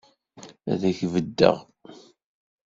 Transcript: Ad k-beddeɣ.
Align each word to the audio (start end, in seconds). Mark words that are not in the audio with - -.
Ad 0.71 0.81
k-beddeɣ. 0.97 1.57